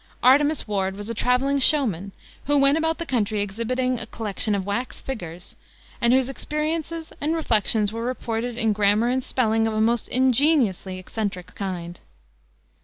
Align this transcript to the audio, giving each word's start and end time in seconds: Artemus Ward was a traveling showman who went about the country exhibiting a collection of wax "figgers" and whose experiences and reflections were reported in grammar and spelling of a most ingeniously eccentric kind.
Artemus 0.23 0.67
Ward 0.67 0.95
was 0.95 1.11
a 1.11 1.13
traveling 1.13 1.59
showman 1.59 2.11
who 2.47 2.57
went 2.57 2.75
about 2.75 2.97
the 2.97 3.05
country 3.05 3.39
exhibiting 3.39 3.99
a 3.99 4.07
collection 4.07 4.55
of 4.55 4.65
wax 4.65 4.99
"figgers" 4.99 5.53
and 6.01 6.11
whose 6.11 6.27
experiences 6.27 7.13
and 7.21 7.35
reflections 7.35 7.93
were 7.93 8.01
reported 8.03 8.57
in 8.57 8.73
grammar 8.73 9.09
and 9.09 9.23
spelling 9.23 9.67
of 9.67 9.75
a 9.75 9.79
most 9.79 10.07
ingeniously 10.07 10.97
eccentric 10.97 11.53
kind. 11.53 11.99